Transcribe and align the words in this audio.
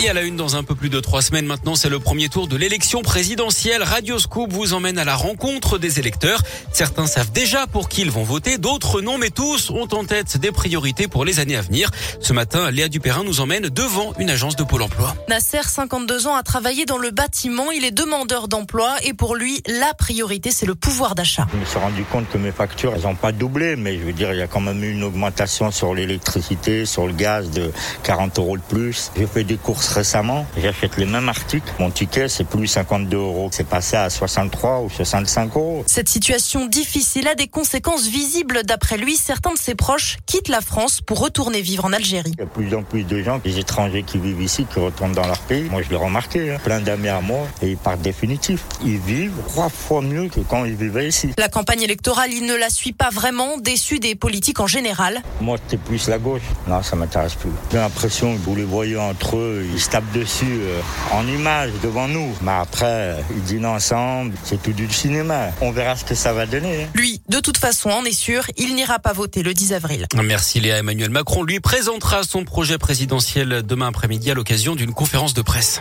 Et 0.00 0.08
à 0.08 0.12
la 0.12 0.22
une, 0.22 0.36
dans 0.36 0.54
un 0.54 0.62
peu 0.62 0.76
plus 0.76 0.90
de 0.90 1.00
trois 1.00 1.22
semaines 1.22 1.46
maintenant, 1.46 1.74
c'est 1.74 1.88
le 1.88 1.98
premier 1.98 2.28
tour 2.28 2.46
de 2.46 2.56
l'élection 2.56 3.02
présidentielle. 3.02 3.82
Radio 3.82 4.20
Scoop 4.20 4.52
vous 4.52 4.72
emmène 4.72 4.96
à 4.96 5.04
la 5.04 5.16
rencontre 5.16 5.76
des 5.76 5.98
électeurs. 5.98 6.40
Certains 6.72 7.08
savent 7.08 7.32
déjà 7.32 7.66
pour 7.66 7.88
qui 7.88 8.02
ils 8.02 8.10
vont 8.10 8.22
voter, 8.22 8.58
d'autres 8.58 9.00
non, 9.00 9.18
mais 9.18 9.30
tous 9.30 9.70
ont 9.70 9.88
en 9.90 10.04
tête 10.04 10.36
des 10.36 10.52
priorités 10.52 11.08
pour 11.08 11.24
les 11.24 11.40
années 11.40 11.56
à 11.56 11.62
venir. 11.62 11.90
Ce 12.20 12.32
matin, 12.32 12.70
Léa 12.70 12.88
Dupérin 12.88 13.24
nous 13.24 13.40
emmène 13.40 13.70
devant 13.70 14.12
une 14.20 14.30
agence 14.30 14.54
de 14.54 14.62
Pôle 14.62 14.82
emploi. 14.82 15.16
Nasser, 15.28 15.64
52 15.64 16.28
ans, 16.28 16.36
a 16.36 16.44
travaillé 16.44 16.84
dans 16.84 16.98
le 16.98 17.10
bâtiment. 17.10 17.72
Il 17.72 17.84
est 17.84 17.90
demandeur 17.90 18.46
d'emploi 18.46 18.94
et 19.02 19.14
pour 19.14 19.34
lui, 19.34 19.64
la 19.66 19.94
priorité, 19.94 20.52
c'est 20.52 20.66
le 20.66 20.76
pouvoir 20.76 21.16
d'achat. 21.16 21.48
Je 21.52 21.58
me 21.58 21.64
suis 21.64 21.78
rendu 21.78 22.04
compte 22.04 22.28
que 22.30 22.38
mes 22.38 22.52
factures, 22.52 22.92
elles 22.94 23.02
n'ont 23.02 23.16
pas 23.16 23.32
doublé, 23.32 23.74
mais 23.74 23.98
je 23.98 24.04
veux 24.04 24.12
dire, 24.12 24.32
il 24.32 24.38
y 24.38 24.42
a 24.42 24.46
quand 24.46 24.60
même 24.60 24.84
eu 24.84 24.92
une 24.92 25.02
augmentation 25.02 25.72
sur 25.72 25.92
l'électricité, 25.92 26.86
sur 26.86 27.04
le 27.08 27.12
gaz 27.12 27.50
de 27.50 27.72
40 28.04 28.38
euros 28.38 28.56
de 28.56 28.62
plus. 28.62 29.10
J'ai 29.16 29.26
fait 29.26 29.42
des 29.42 29.56
courses 29.56 29.87
récemment. 29.88 30.46
J'achète 30.60 30.96
les 30.96 31.06
mêmes 31.06 31.28
articles. 31.28 31.72
Mon 31.78 31.90
ticket, 31.90 32.28
c'est 32.28 32.44
plus 32.44 32.66
52 32.66 33.16
euros. 33.16 33.48
C'est 33.52 33.66
passé 33.66 33.96
à 33.96 34.10
63 34.10 34.80
ou 34.80 34.90
65 34.90 35.56
euros. 35.56 35.84
Cette 35.86 36.08
situation 36.08 36.66
difficile 36.66 37.28
a 37.28 37.34
des 37.34 37.48
conséquences 37.48 38.06
visibles. 38.06 38.62
D'après 38.64 38.96
lui, 38.96 39.16
certains 39.16 39.52
de 39.52 39.58
ses 39.58 39.74
proches 39.74 40.18
quittent 40.26 40.48
la 40.48 40.60
France 40.60 41.00
pour 41.00 41.20
retourner 41.20 41.60
vivre 41.60 41.84
en 41.84 41.92
Algérie. 41.92 42.32
Il 42.34 42.40
y 42.40 42.42
a 42.42 42.44
de 42.44 42.50
plus 42.50 42.74
en 42.74 42.82
plus 42.82 43.04
de 43.04 43.22
gens, 43.22 43.38
des 43.38 43.58
étrangers 43.58 44.02
qui 44.02 44.18
vivent 44.18 44.42
ici, 44.42 44.66
qui 44.72 44.78
retournent 44.78 45.12
dans 45.12 45.26
leur 45.26 45.40
pays. 45.40 45.68
Moi, 45.70 45.82
je 45.82 45.90
l'ai 45.90 45.96
remarqué. 45.96 46.52
Hein. 46.52 46.58
Plein 46.62 46.80
d'amis 46.80 47.08
à 47.08 47.20
moi 47.20 47.46
et 47.62 47.70
ils 47.70 47.76
partent 47.76 48.02
définitif. 48.02 48.62
Ils 48.84 48.98
vivent 48.98 49.32
trois 49.48 49.68
fois 49.68 50.02
mieux 50.02 50.28
que 50.28 50.40
quand 50.40 50.64
ils 50.64 50.74
vivaient 50.74 51.08
ici. 51.08 51.30
La 51.38 51.48
campagne 51.48 51.82
électorale, 51.82 52.32
il 52.32 52.46
ne 52.46 52.54
la 52.54 52.70
suit 52.70 52.92
pas 52.92 53.10
vraiment, 53.10 53.58
déçu 53.58 53.98
des 53.98 54.14
politiques 54.14 54.60
en 54.60 54.66
général. 54.66 55.22
Moi, 55.40 55.56
c'était 55.62 55.82
plus 55.82 56.08
la 56.08 56.18
gauche. 56.18 56.42
Non, 56.66 56.82
ça 56.82 56.96
m'intéresse 56.96 57.34
plus. 57.34 57.50
J'ai 57.70 57.78
l'impression 57.78 58.34
que 58.34 58.40
vous 58.40 58.54
les 58.56 58.64
voyez 58.64 58.96
entre 58.96 59.36
eux, 59.36 59.64
ils 59.78 59.80
se 59.80 59.90
tapent 59.90 60.10
dessus 60.12 60.58
euh, 60.62 60.80
en 61.12 61.24
image 61.28 61.70
devant 61.84 62.08
nous. 62.08 62.34
Mais 62.42 62.50
après, 62.50 63.16
ils 63.30 63.42
dînent 63.44 63.64
ensemble, 63.66 64.34
c'est 64.42 64.60
tout 64.60 64.72
du 64.72 64.90
cinéma. 64.90 65.50
On 65.60 65.70
verra 65.70 65.94
ce 65.94 66.04
que 66.04 66.16
ça 66.16 66.32
va 66.32 66.46
donner. 66.46 66.82
hein. 66.82 66.88
Lui, 66.94 67.20
de 67.28 67.38
toute 67.38 67.58
façon, 67.58 67.88
en 67.90 68.04
est 68.04 68.10
sûr, 68.10 68.42
il 68.56 68.74
n'ira 68.74 68.98
pas 68.98 69.12
voter 69.12 69.44
le 69.44 69.54
10 69.54 69.74
avril. 69.74 70.06
Merci 70.20 70.58
Léa. 70.58 70.78
Emmanuel 70.78 71.10
Macron 71.10 71.44
lui 71.44 71.60
présentera 71.60 72.24
son 72.24 72.44
projet 72.44 72.76
présidentiel 72.76 73.62
demain 73.64 73.86
après-midi 73.86 74.32
à 74.32 74.34
l'occasion 74.34 74.74
d'une 74.74 74.92
conférence 74.92 75.32
de 75.32 75.42
presse. 75.42 75.80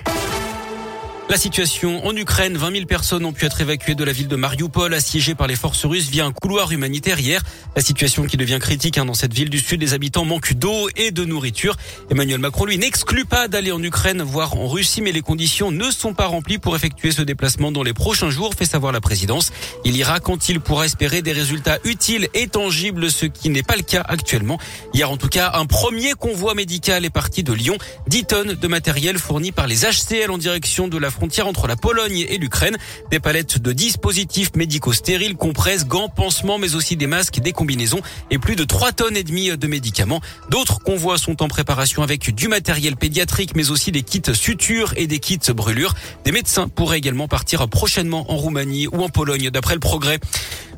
La 1.29 1.35
situation 1.35 2.05
en 2.07 2.15
Ukraine, 2.15 2.55
20 2.55 2.71
000 2.71 2.85
personnes 2.85 3.25
ont 3.25 3.33
pu 3.33 3.45
être 3.45 3.59
évacuées 3.59 3.95
de 3.95 4.03
la 4.05 4.13
ville 4.13 4.29
de 4.29 4.37
Mariupol, 4.37 4.93
assiégée 4.93 5.35
par 5.35 5.45
les 5.47 5.57
forces 5.57 5.83
russes 5.83 6.07
via 6.07 6.25
un 6.25 6.31
couloir 6.31 6.71
humanitaire 6.71 7.19
hier. 7.19 7.43
La 7.75 7.81
situation 7.81 8.25
qui 8.25 8.37
devient 8.37 8.59
critique 8.61 8.97
hein, 8.97 9.03
dans 9.03 9.13
cette 9.13 9.33
ville 9.33 9.49
du 9.49 9.59
sud, 9.59 9.81
les 9.81 9.93
habitants 9.93 10.23
manquent 10.23 10.53
d'eau 10.53 10.87
et 10.95 11.11
de 11.11 11.25
nourriture. 11.25 11.75
Emmanuel 12.09 12.39
Macron, 12.39 12.63
lui, 12.63 12.77
n'exclut 12.77 13.25
pas 13.25 13.49
d'aller 13.49 13.73
en 13.73 13.83
Ukraine, 13.83 14.21
voire 14.21 14.55
en 14.55 14.69
Russie, 14.69 15.01
mais 15.01 15.11
les 15.11 15.19
conditions 15.19 15.69
ne 15.69 15.91
sont 15.91 16.13
pas 16.13 16.27
remplies 16.27 16.59
pour 16.59 16.77
effectuer 16.77 17.11
ce 17.11 17.23
déplacement 17.23 17.73
dans 17.73 17.83
les 17.83 17.93
prochains 17.93 18.29
jours, 18.29 18.53
fait 18.53 18.63
savoir 18.63 18.93
la 18.93 19.01
présidence. 19.01 19.51
Il 19.83 19.97
ira 19.97 20.21
quand 20.21 20.47
il 20.47 20.61
pourra 20.61 20.85
espérer 20.85 21.21
des 21.21 21.33
résultats 21.33 21.79
utiles 21.83 22.29
et 22.35 22.47
tangibles, 22.47 23.11
ce 23.11 23.25
qui 23.25 23.49
n'est 23.49 23.63
pas 23.63 23.75
le 23.75 23.83
cas 23.83 24.03
actuellement. 24.07 24.59
Hier, 24.93 25.11
en 25.11 25.17
tout 25.17 25.27
cas, 25.27 25.51
un 25.55 25.65
premier 25.65 26.13
convoi 26.13 26.53
médical 26.53 27.03
est 27.03 27.09
parti 27.09 27.43
de 27.43 27.51
Lyon. 27.51 27.77
10 28.07 28.23
tonnes 28.23 28.53
de 28.53 28.67
matériel 28.69 29.19
fourni 29.19 29.51
par 29.51 29.67
les 29.67 29.81
HCL 29.81 30.31
en 30.31 30.37
direction 30.37 30.87
de 30.87 30.97
la 30.97 31.11
frontière 31.17 31.47
entre 31.47 31.65
la 31.65 31.75
Pologne 31.75 32.25
et 32.29 32.37
l'Ukraine. 32.37 32.77
Des 33.09 33.19
palettes 33.19 33.57
de 33.57 33.71
dispositifs 33.73 34.55
médicaux 34.55 34.93
stériles, 34.93 35.35
compresses, 35.35 35.87
gants, 35.87 36.09
pansements, 36.09 36.59
mais 36.59 36.75
aussi 36.75 36.95
des 36.95 37.07
masques, 37.07 37.39
des 37.39 37.53
combinaisons 37.53 38.01
et 38.29 38.37
plus 38.37 38.55
de 38.55 38.63
3 38.63 38.91
tonnes 38.91 39.17
et 39.17 39.23
demie 39.23 39.57
de 39.57 39.67
médicaments. 39.67 40.21
D'autres 40.51 40.79
convois 40.79 41.17
sont 41.17 41.41
en 41.41 41.47
préparation 41.47 42.03
avec 42.03 42.33
du 42.35 42.47
matériel 42.47 42.95
pédiatrique, 42.95 43.55
mais 43.55 43.71
aussi 43.71 43.91
des 43.91 44.03
kits 44.03 44.21
sutures 44.33 44.93
et 44.95 45.07
des 45.07 45.17
kits 45.17 45.39
brûlures. 45.55 45.95
Des 46.23 46.31
médecins 46.31 46.67
pourraient 46.67 46.99
également 46.99 47.27
partir 47.27 47.67
prochainement 47.67 48.31
en 48.31 48.35
Roumanie 48.35 48.87
ou 48.87 49.03
en 49.03 49.09
Pologne, 49.09 49.49
d'après 49.49 49.73
le 49.73 49.79
progrès. 49.79 50.19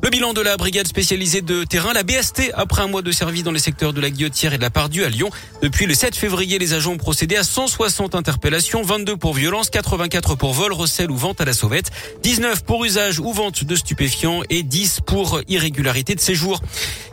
Le 0.02 0.08
bilan 0.08 0.32
de 0.32 0.40
la 0.40 0.56
brigade 0.56 0.86
spécialisée 0.86 1.42
de 1.42 1.62
terrain, 1.64 1.92
la 1.92 2.02
BST, 2.02 2.52
après 2.54 2.80
un 2.80 2.86
mois 2.86 3.02
de 3.02 3.12
service 3.12 3.42
dans 3.42 3.52
les 3.52 3.58
secteurs 3.58 3.92
de 3.92 4.00
la 4.00 4.08
Guillotière 4.08 4.54
et 4.54 4.56
de 4.56 4.62
la 4.62 4.70
Pardue 4.70 5.04
à 5.04 5.10
Lyon. 5.10 5.28
Depuis 5.60 5.84
le 5.84 5.92
7 5.92 6.16
février, 6.16 6.58
les 6.58 6.72
agents 6.72 6.92
ont 6.92 6.96
procédé 6.96 7.36
à 7.36 7.44
160 7.44 8.14
interpellations, 8.14 8.82
22 8.82 9.18
pour 9.18 9.34
violence, 9.34 9.68
84 9.68 10.36
pour 10.36 10.54
vol, 10.54 10.72
recel 10.72 11.10
ou 11.10 11.16
vente 11.16 11.42
à 11.42 11.44
la 11.44 11.52
sauvette, 11.52 11.90
19 12.22 12.64
pour 12.64 12.86
usage 12.86 13.18
ou 13.20 13.30
vente 13.34 13.62
de 13.62 13.74
stupéfiants 13.74 14.40
et 14.48 14.62
10 14.62 15.00
pour 15.04 15.42
irrégularité 15.48 16.14
de 16.14 16.20
séjour. 16.20 16.62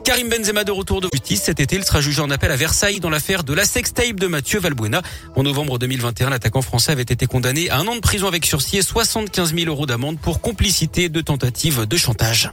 Karim 0.05 0.29
Benzema 0.29 0.63
de 0.63 0.71
retour 0.71 1.01
de 1.01 1.09
justice. 1.11 1.41
Cet 1.43 1.59
été, 1.59 1.75
il 1.75 1.83
sera 1.83 1.99
jugé 1.99 2.21
en 2.21 2.29
appel 2.29 2.49
à 2.51 2.55
Versailles 2.55 3.01
dans 3.01 3.09
l'affaire 3.09 3.43
de 3.43 3.53
la 3.53 3.65
sextape 3.65 4.15
de 4.15 4.27
Mathieu 4.27 4.61
Valbuena. 4.61 5.01
En 5.35 5.43
novembre 5.43 5.77
2021, 5.77 6.29
l'attaquant 6.29 6.61
français 6.61 6.93
avait 6.93 7.01
été 7.01 7.25
condamné 7.25 7.69
à 7.69 7.79
un 7.79 7.87
an 7.87 7.95
de 7.95 7.99
prison 7.99 8.27
avec 8.27 8.45
sursis 8.45 8.77
et 8.77 8.81
75 8.81 9.53
000 9.53 9.67
euros 9.67 9.85
d'amende 9.85 10.17
pour 10.19 10.39
complicité 10.39 11.09
de 11.09 11.19
tentative 11.19 11.85
de 11.85 11.97
chantage. 11.97 12.49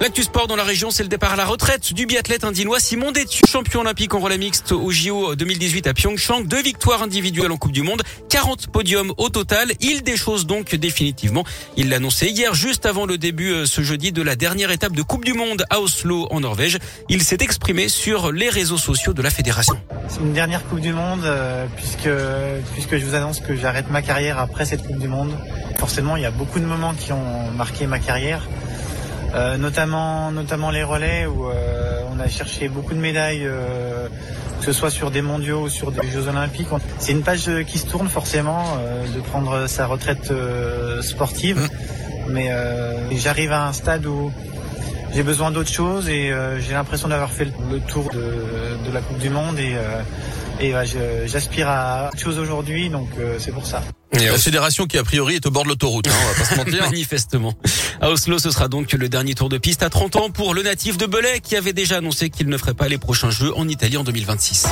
L'actu 0.00 0.24
sport 0.24 0.48
dans 0.48 0.56
la 0.56 0.64
région, 0.64 0.90
c'est 0.90 1.04
le 1.04 1.08
départ 1.08 1.32
à 1.32 1.36
la 1.36 1.44
retraite 1.44 1.94
du 1.94 2.04
biathlète 2.04 2.42
indinois 2.42 2.80
Simon 2.80 3.12
Détu, 3.12 3.42
champion 3.48 3.80
olympique 3.80 4.12
en 4.12 4.18
relais 4.18 4.38
mixte 4.38 4.72
au 4.72 4.90
JO 4.90 5.36
2018 5.36 5.86
à 5.86 5.94
Pyeongchang. 5.94 6.42
Deux 6.46 6.62
victoires 6.62 7.02
individuelles 7.02 7.52
en 7.52 7.56
Coupe 7.56 7.72
du 7.72 7.82
Monde, 7.82 8.02
40 8.28 8.66
podiums 8.66 9.14
au 9.18 9.28
total. 9.28 9.72
Il 9.80 10.02
déchose 10.02 10.46
donc 10.46 10.74
définitivement. 10.74 11.44
Il 11.76 11.90
l'a 11.90 11.96
annoncé 11.96 12.26
hier, 12.26 12.54
juste 12.54 12.86
avant 12.86 13.06
le 13.06 13.18
début 13.18 13.52
euh, 13.52 13.66
ce 13.66 13.82
jeudi 13.82 14.10
de 14.10 14.20
la 14.20 14.34
dernière 14.34 14.72
étape 14.72 14.92
de 14.92 15.02
Coupe 15.02 15.24
du 15.24 15.32
Monde 15.32 15.64
à 15.70 15.80
Oslo 15.80 16.26
en 16.30 16.40
Norvège. 16.40 16.78
Il 17.08 17.22
s'est 17.22 17.38
exprimé 17.40 17.88
sur 17.88 18.32
les 18.32 18.50
réseaux 18.50 18.78
sociaux 18.78 19.14
de 19.14 19.22
la 19.22 19.30
fédération. 19.30 19.78
C'est 20.08 20.20
une 20.20 20.32
dernière 20.32 20.64
Coupe 20.66 20.80
du 20.80 20.92
Monde 20.92 21.24
euh, 21.24 21.66
puisque 21.76 22.10
puisque 22.74 22.98
je 22.98 23.06
vous 23.06 23.14
annonce 23.14 23.38
que 23.40 23.54
j'arrête 23.54 23.88
ma 23.90 24.02
carrière 24.02 24.40
après 24.40 24.66
cette 24.66 24.84
Coupe 24.84 24.98
du 24.98 25.08
Monde. 25.08 25.32
Forcément, 25.78 26.16
il 26.16 26.22
y 26.24 26.26
a 26.26 26.30
beaucoup 26.32 26.58
de 26.58 26.66
moments 26.66 26.94
qui 26.94 27.12
ont 27.12 27.50
marqué 27.56 27.86
ma 27.86 28.00
carrière, 28.00 28.46
euh, 29.34 29.56
notamment 29.56 30.30
notamment 30.32 30.70
les 30.70 30.82
relais 30.84 31.26
où 31.26 31.48
euh, 31.48 32.00
on 32.14 32.20
a 32.20 32.28
cherché 32.28 32.68
beaucoup 32.68 32.94
de 32.94 33.00
médailles, 33.00 33.44
euh, 33.46 34.06
que 34.60 34.64
ce 34.64 34.72
soit 34.72 34.90
sur 34.90 35.10
des 35.10 35.22
mondiaux 35.22 35.62
ou 35.62 35.68
sur 35.68 35.90
des 35.92 36.08
Jeux 36.08 36.28
Olympiques. 36.28 36.68
C'est 36.98 37.12
une 37.12 37.22
page 37.22 37.48
euh, 37.48 37.62
qui 37.64 37.78
se 37.78 37.86
tourne 37.86 38.08
forcément 38.08 38.64
euh, 38.78 39.04
de 39.14 39.20
prendre 39.20 39.66
sa 39.66 39.86
retraite 39.86 40.30
euh, 40.30 41.02
sportive, 41.02 41.68
mais 42.28 42.48
euh, 42.50 43.10
j'arrive 43.16 43.52
à 43.52 43.66
un 43.66 43.72
stade 43.72 44.06
où 44.06 44.32
j'ai 45.14 45.22
besoin 45.22 45.50
d'autre 45.50 45.70
chose 45.70 46.08
et 46.08 46.32
euh, 46.32 46.58
j'ai 46.60 46.72
l'impression 46.72 47.08
d'avoir 47.08 47.30
fait 47.30 47.44
le, 47.70 47.78
tour 47.80 48.10
de, 48.12 48.88
de 48.88 48.92
la 48.94 49.00
Coupe 49.00 49.18
du 49.18 49.30
Monde 49.30 49.58
et, 49.58 49.74
euh, 49.76 50.00
et 50.60 50.72
je- 50.86 51.26
j'aspire 51.26 51.68
à 51.68 52.08
autre 52.12 52.18
chose 52.18 52.38
aujourd'hui, 52.38 52.88
donc 52.88 53.08
euh, 53.18 53.36
c'est 53.38 53.52
pour 53.52 53.66
ça. 53.66 53.82
La 54.14 54.38
fédération 54.38 54.86
qui 54.86 54.96
a 54.98 55.04
priori 55.04 55.36
est 55.36 55.46
au 55.46 55.50
bord 55.50 55.64
de 55.64 55.68
l'autoroute, 55.68 56.06
hein, 56.06 56.12
on 56.12 56.28
va 56.28 56.34
pas 56.38 56.44
se 56.44 56.56
mentir. 56.56 56.82
Manifestement. 56.90 57.54
À 58.00 58.10
Oslo, 58.10 58.38
ce 58.38 58.50
sera 58.50 58.68
donc 58.68 58.92
le 58.92 59.08
dernier 59.08 59.34
tour 59.34 59.48
de 59.48 59.58
piste 59.58 59.82
à 59.82 59.90
30 59.90 60.16
ans 60.16 60.30
pour 60.30 60.54
le 60.54 60.62
natif 60.62 60.96
de 60.96 61.06
Belay 61.06 61.40
qui 61.40 61.56
avait 61.56 61.72
déjà 61.72 61.96
annoncé 61.98 62.30
qu'il 62.30 62.48
ne 62.48 62.56
ferait 62.56 62.74
pas 62.74 62.88
les 62.88 62.98
prochains 62.98 63.30
Jeux 63.30 63.52
en 63.56 63.68
Italie 63.68 63.96
en 63.96 64.04
2026. 64.04 64.66